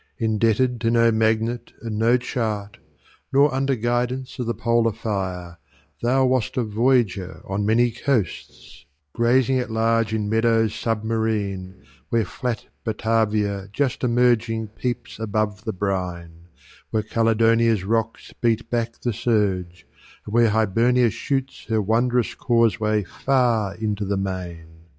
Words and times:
Indebted 0.17 0.81
to 0.81 0.89
no 0.89 1.11
magnet 1.11 1.73
and 1.83 1.99
no 1.99 2.17
chart, 2.17 2.79
Nor 3.31 3.53
under 3.53 3.75
guidance 3.75 4.39
of 4.39 4.47
the 4.47 4.55
polar 4.55 4.93
fire, 4.93 5.59
Thou 6.01 6.25
wast 6.25 6.57
a 6.57 6.63
voyager 6.63 7.43
on 7.45 7.67
many 7.67 7.91
coasts, 7.91 8.87
Grazing 9.13 9.59
at 9.59 9.69
large 9.69 10.11
in 10.11 10.27
meadows 10.27 10.73
submarine, 10.73 11.83
Where 12.09 12.25
flat 12.25 12.65
Batavia 12.83 13.69
just 13.71 14.03
emerging 14.03 14.69
peeps 14.69 15.19
Above 15.19 15.65
the 15.65 15.71
brine, 15.71 16.47
where 16.89 17.03
Caledonia's 17.03 17.83
rocks 17.83 18.33
Beat 18.41 18.71
back 18.71 18.99
the 19.01 19.13
surge, 19.13 19.85
and 20.25 20.33
where 20.33 20.49
Hibernia 20.49 21.11
shoots 21.11 21.65
Her 21.65 21.79
wondrous 21.79 22.33
causeway 22.33 23.03
far 23.03 23.75
into 23.75 24.03
the 24.05 24.17
main. 24.17 24.87